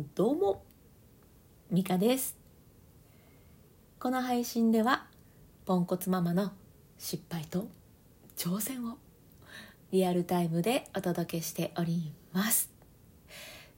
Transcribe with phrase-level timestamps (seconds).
[0.00, 0.62] どうも
[1.72, 2.36] ミカです。
[3.98, 5.08] この配信では
[5.64, 6.52] ポンコツママの
[6.98, 7.66] 失敗と
[8.36, 8.98] 挑戦を
[9.90, 12.70] リアルタイムでお届けしております。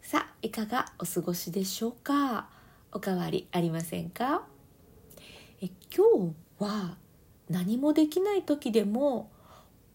[0.03, 2.51] さあいかがお過ごしでしょうか？
[2.93, 4.43] おかわりありませんか？
[5.63, 6.99] え今日は
[7.49, 9.31] 何もできない時でも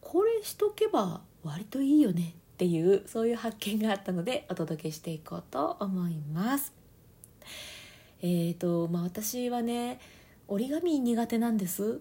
[0.02, 2.34] これしとけば割といいよね。
[2.56, 6.74] っていうそういう発見があったのでお届けしていこうと思います。
[8.22, 10.00] えーとまあ、私はね
[10.48, 12.00] 折り紙苦手なんです。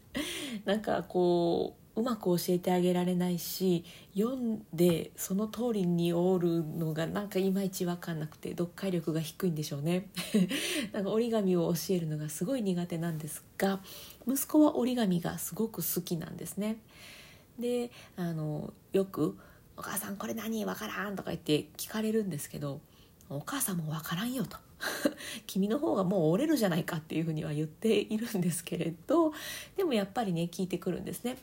[0.66, 10.10] なんかこううまく教えてあげられないし読んでその通りに折るのがなんかいまいち分かんなくて読解力が低いんでしょうね。
[10.92, 13.80] なんか折り紙を教えるのがすごい苦手なんですが
[14.28, 16.76] 息子は折り紙がすごく好きなんですね。
[17.58, 19.38] であのよく
[19.76, 20.64] お母さんこれ何？
[20.64, 22.80] わからん?」とか言って聞かれるんですけど
[23.28, 24.56] 「お母さんもわからんよ」と
[25.46, 29.32] 「君の方がもう折れるじゃないか」っていうふうには言っているんですけれど
[29.76, 31.38] でもやっぱりね聞いてくるんですね。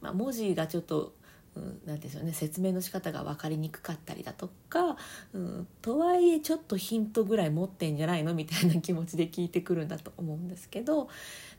[0.00, 1.14] まあ、文字がちょっと
[1.56, 4.98] うん、なんでしょうね説明の仕方が分かりにくかったりだとか、
[5.32, 11.08] うん、とはいえちょっとヒントぐらい持ってんじゃないのみたいな気持ちで聞いてくるんだと思うんですけど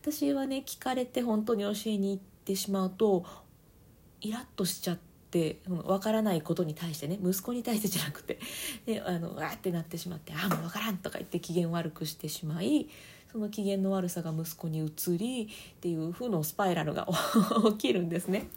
[0.04, 3.26] 私はね聞かれて本当に教えに行ってしまうと
[4.22, 5.08] イラッとしちゃって。
[5.28, 8.40] って分からないことに対してね息子に対してじゃなくて
[8.88, 12.88] であのわーってなってしまって「ああもう分からん」とか言って機嫌悪くしてしまい
[13.30, 17.08] その機嫌の悪さが息子に移りっていう負のスパイラルが
[17.72, 18.48] 起きるんですね。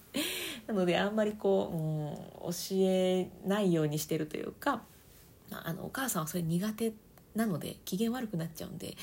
[0.69, 4.83] なのであんまりこう、うん、教えないようにしてるというか
[5.51, 6.93] あのお母さんはそれ苦手
[7.35, 8.97] なので機嫌悪くなっちゃうんで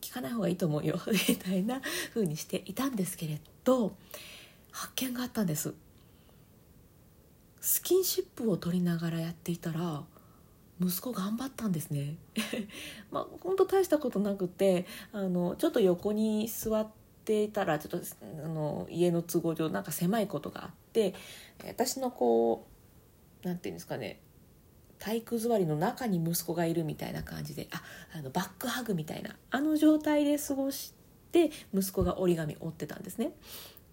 [0.00, 0.98] 聞かない方がいいと思うよ
[1.28, 1.82] みたいな
[2.14, 3.94] 風にしていたんですけれど
[4.70, 5.74] 発見があったんです。
[7.60, 10.02] スキンシップを取りながらやっていたら
[10.80, 12.16] 息子頑張ったんですね
[13.12, 16.88] まあ本当大したことなくてあのちょっと横に座っ
[17.24, 21.14] ていたらちょっとあの家の都合上なんか狭いことがあって
[21.66, 22.66] 私のこ
[23.44, 24.20] うなんていうんですかね
[24.98, 27.82] 体育座りの中に息子がいるみたいな感じであ
[28.14, 30.94] あのバックハグみたいなあの状態で過ごし
[31.32, 33.32] て息子が折り紙折ってたんですね。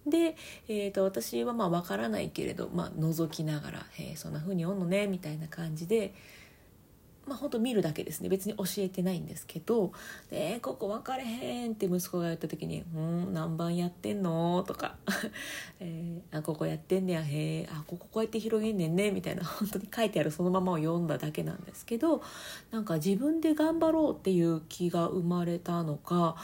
[0.09, 0.35] で、
[0.67, 6.13] えーと、私はまあ分からないけれど、まあ覗きながら「へえそんな風におんのね」みたいな感じで。
[7.27, 9.91] まあ、ほんと見るだけですね別に教えてないんですけど
[10.31, 14.95] 「でここ分かれへん」って息子が言った時に「うん何番やってんの?」とか
[15.79, 22.21] 「えー、あここやってんねやへえあこここうやって広げんねんね」みたいな本当に書いてあるそのままを読んだだけなんですけど
[22.71, 26.37] なんか自分で頑張ろうっていう気が生まれたのか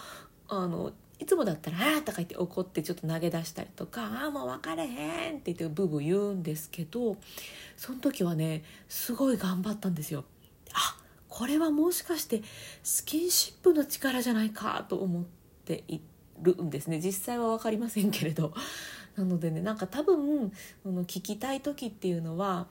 [0.50, 0.91] あの
[1.23, 7.16] いつもだったら「ああ」とか言って怒ってちょっと投げ出したりとか「ああもう分かれへん」って言ってブーブー言うんですけど
[7.78, 10.25] その時はねすごい頑張ったんですよ。
[10.73, 10.97] あ
[11.29, 12.41] これはもしかして
[12.83, 15.23] スキンシップの力じゃないかと思っ
[15.66, 16.01] てい
[16.41, 18.53] るんですね実際は分かりませんけれど。
[19.16, 20.51] なのでねなんか多分
[20.83, 22.67] 聞きたい時っていうのは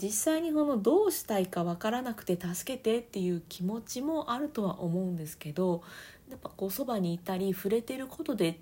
[0.00, 5.82] 実際にこのどうしたいか分からなくて助けてっていう気持ちもあるとは思うんですけど
[6.32, 8.58] やっぱこうそばにいたり触れてることで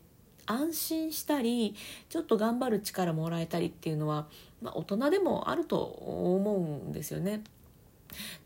[0.47, 1.77] 安心したり
[2.09, 4.27] ちょっと頑張る力もらえたりっていうのは、
[4.61, 7.45] まあ、大人でもあると思うんですよね。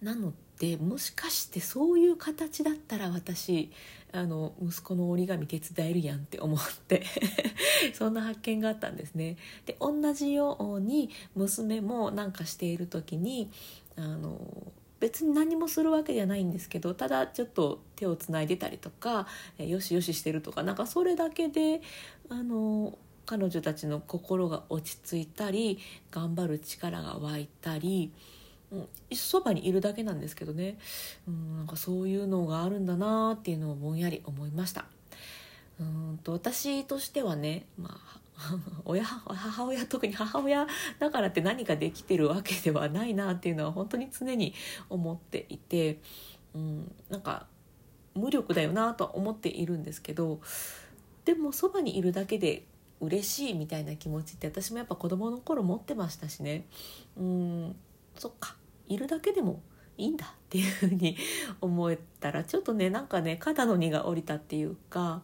[0.02, 3.72] なのでもしかしてそういう形だったら私
[4.12, 7.02] あの息子の折り紙手伝えるやんって思って
[7.94, 9.38] そんな発見があったんですね。
[9.64, 13.50] で同じように娘もなんかしている時に
[13.96, 14.38] あの
[15.04, 19.26] 別に何もするわけじゃないんですけどただちょっと手をつないでたりとか
[19.58, 21.82] よしよししてるとかなんかそれだけで
[22.30, 25.78] あの彼女たちの心が落ち着いたり
[26.10, 28.12] 頑張る力が湧いたり、
[28.72, 30.78] うん、そばにいるだけなんですけどね、
[31.28, 34.86] うん、なんかそういうのがあるんだなっていうのをぼんやり思いました。
[35.78, 38.20] うんと私としてはね、まあ、
[38.84, 40.66] 親母親特に母親
[40.98, 44.54] だからって何かできてるわけではないなっていうのは本当に常に
[44.88, 46.00] 思っていて、
[46.54, 47.46] うん、なんか
[48.14, 50.40] 無力だよなとは思っているんですけど
[51.24, 52.66] でもそばにいるだけで
[53.00, 56.64] 嬉しいみたいな気持ちって私もやっぱ子供の頃持ってましたしね。
[57.16, 57.76] うん
[58.16, 58.56] そっか
[58.86, 59.60] いるだけでも
[59.96, 61.16] いいんだっていうふうに
[61.60, 65.22] 思えたらちょっとねなんかね肩の荷が下りたっていうか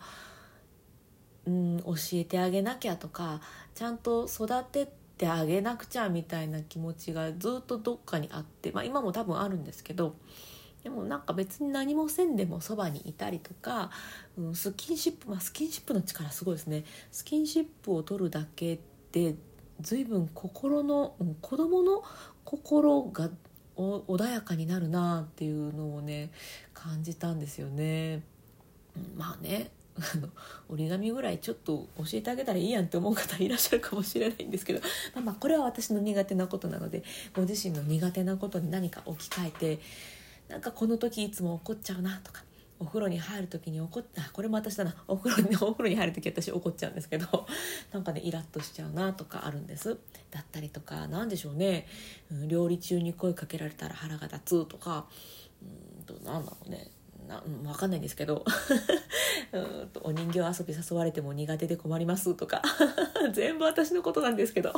[1.50, 3.40] うん教えてあげなきゃとか
[3.74, 4.88] ちゃんと育て
[5.18, 10.14] てあげなくちゃみたいな気持ちがずっとどっかにあって、まあ、今も多分あるんですけど
[10.84, 13.90] でもなんか別に何もせんでもそばにいたりとか、
[14.38, 18.78] うん、スキンシップ、まあ、スキンシップの力すごいですねスキンシップを取るだけ
[19.12, 19.34] で
[19.80, 22.02] 随分心の、うん、子供の
[22.44, 23.28] 心が
[23.76, 26.30] 穏やかになるなっていうのをね
[26.74, 28.22] 感じたんですよね。
[29.16, 29.70] まあね
[30.14, 30.28] あの
[30.68, 34.80] 折り紙ぐらいちょっと教えてあげたらいいやんって思う方いらっしゃるかもしれないんですけど、
[35.14, 37.02] まあ、まあこれは私の苦手なことなので
[37.34, 39.78] ご自身の苦手なことに何か置き換えて
[40.48, 42.44] なんかこの時いつも怒っちゃうなとか
[42.80, 44.94] お風呂に入る時に怒ったこれも私だな。
[45.06, 47.46] お風呂に お風呂に入る時私怒っちゃうんですけど
[47.92, 49.98] なんかねイラッとしちゃうなとかあるんです。
[50.30, 51.86] だったりとか何でしょうね、
[52.30, 55.06] うん、料理中に声かけられたら腹が立つとか
[55.62, 56.90] うんとなんだろうね。
[57.30, 58.44] な分かんないんですけど。
[59.52, 62.60] うんとお人形遊び誘われても苦手で困りますとか。
[63.32, 64.72] 全部私のことなんですけど。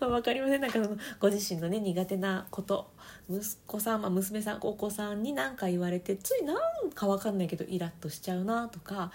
[0.00, 0.60] まあ分かりません。
[0.60, 2.90] なんかそのご自身のね苦手なこと。
[3.30, 9.12] 息子さん、まあ、娘さんお子さんに何か言われてついなんか分かんないけどイラッとしちゃうなとか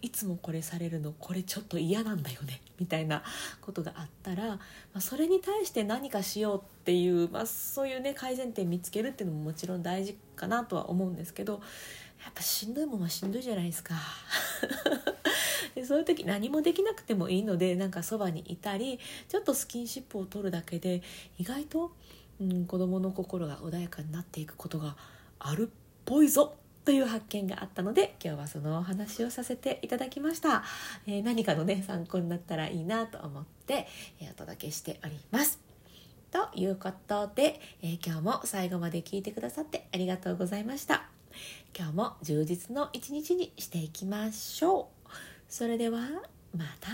[0.00, 3.22] いつもこれされるのこれちょっと嫌なんだよねみたいな
[3.60, 4.58] ことがあったら、ま
[4.94, 11.60] あ、それに対して何かしようっていう、まあ、そういうね改善点見つけるっていうのももちろん大事かなとは思うんですけど
[12.22, 13.94] やっぱしんどいもんはしんどいじゃないですか。
[15.74, 21.02] でそういう時何もできなくてもいいのでなんかそばにいたりちょっとスキンシップを取るだけで
[21.38, 21.92] 意外と、
[22.40, 24.96] うん、子どもの心が穏やかになっていくことが
[25.38, 25.74] あるっ
[26.04, 30.64] ぽいぞという発見があったので今日はそのお話をさせていただきました、
[31.06, 33.86] えー、何かのね参考になったらいいなと思って、
[34.20, 35.60] えー、お届けしております。
[36.30, 41.19] ということで、えー、今日も最後まで聞いてくださってありがとうございました。
[41.76, 45.10] 今日も充実の一日にしていきましょう。
[45.48, 46.00] それでは
[46.56, 46.90] また。